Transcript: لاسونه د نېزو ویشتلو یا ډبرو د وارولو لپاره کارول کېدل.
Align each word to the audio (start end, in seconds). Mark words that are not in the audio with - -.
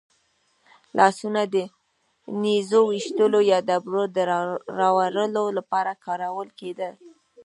لاسونه 0.97 1.41
د 1.53 1.55
نېزو 2.41 2.79
ویشتلو 2.91 3.39
یا 3.51 3.59
ډبرو 3.67 4.03
د 4.15 4.79
وارولو 4.97 5.43
لپاره 5.57 5.91
کارول 6.05 6.47
کېدل. 6.59 6.93